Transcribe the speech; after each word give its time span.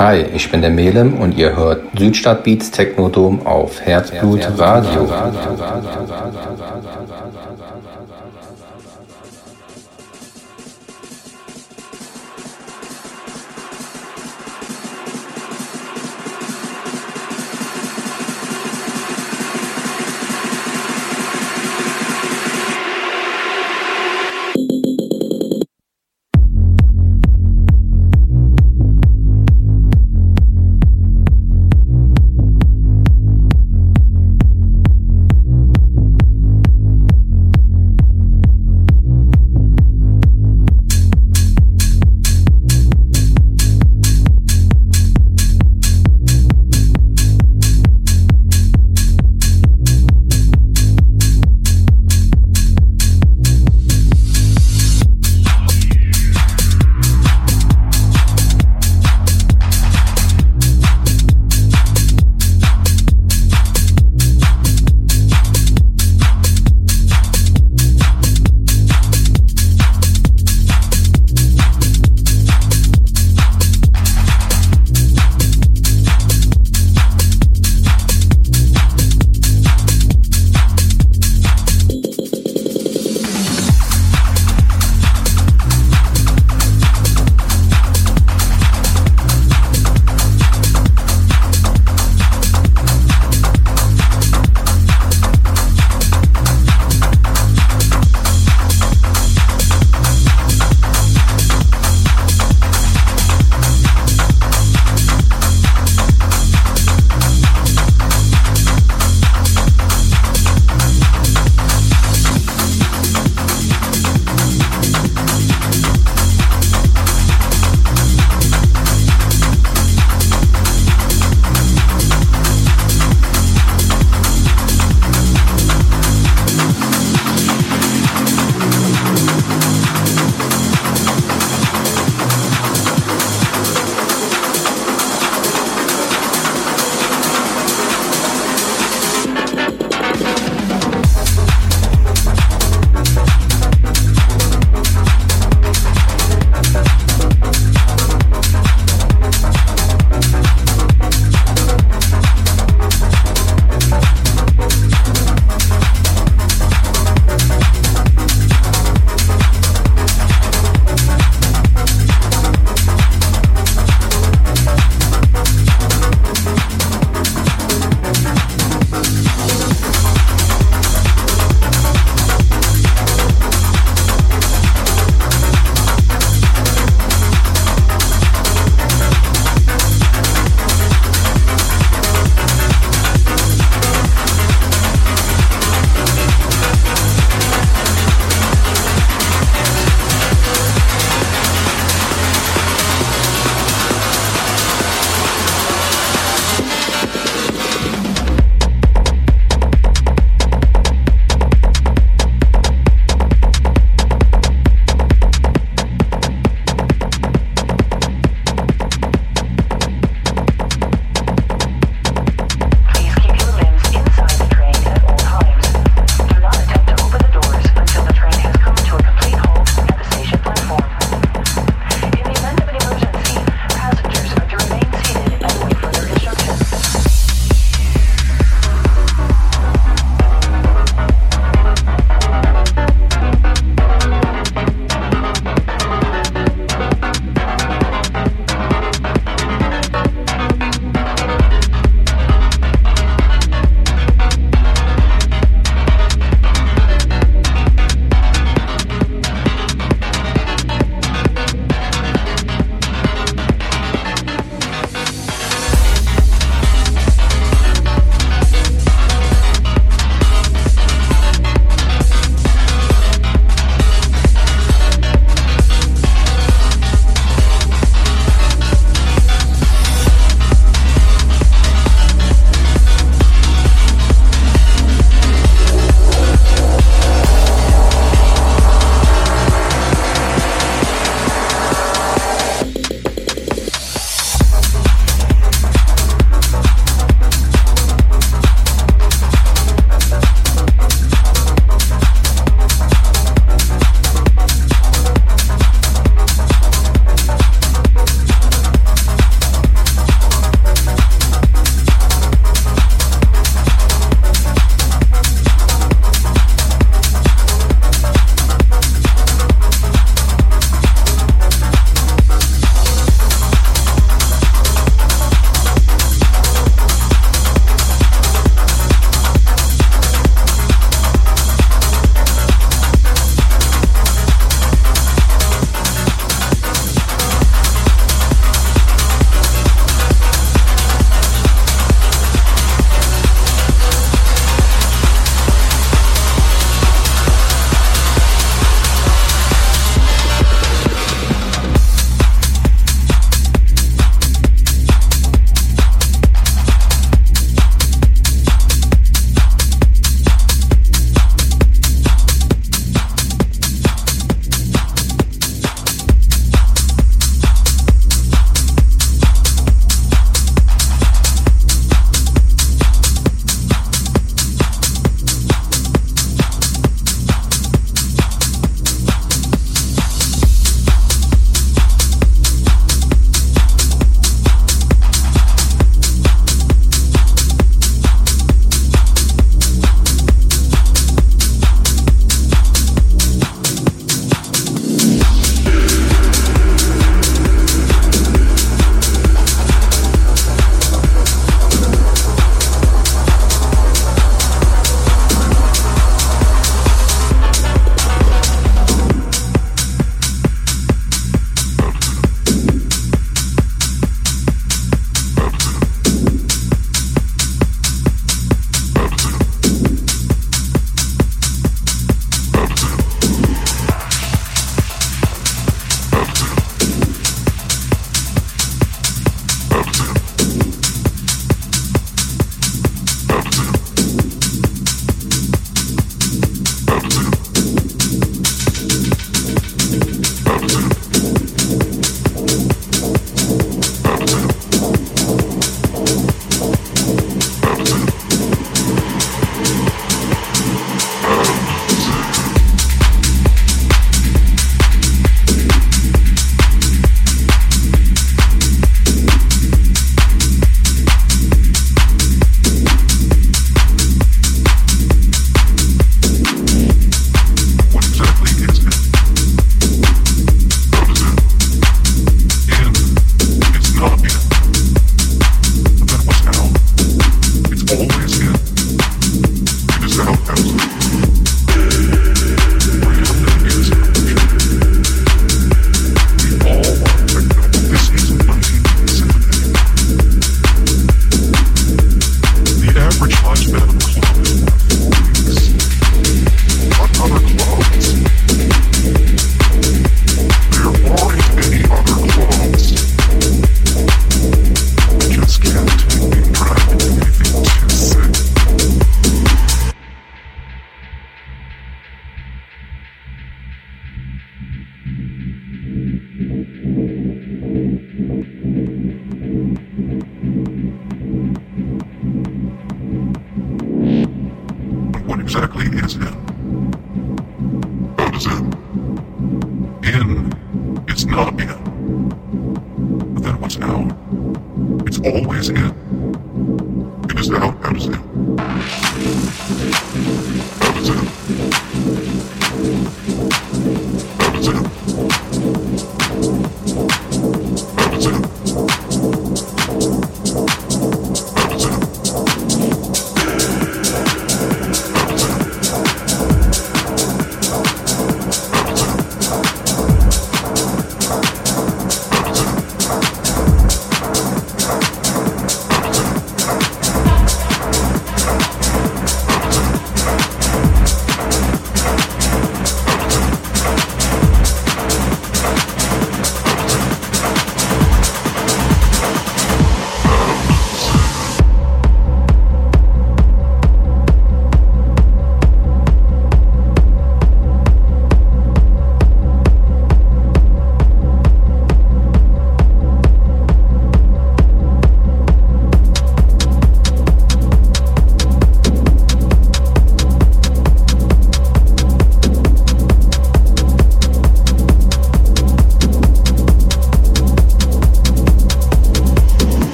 Hi, 0.00 0.24
ich 0.34 0.50
bin 0.50 0.62
der 0.62 0.70
Melem 0.70 1.18
und 1.18 1.36
ihr 1.36 1.54
hört 1.54 1.82
Südstadtbeats 1.94 2.70
Technodom 2.70 3.46
auf 3.46 3.82
Herzblut 3.82 4.40
Radio. 4.56 5.06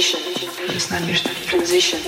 Transition. 0.00 0.22
Transition. 0.78 1.30
Transition. 1.46 2.00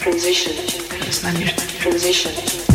Transition. 0.00 1.54
Transition. 1.78 2.73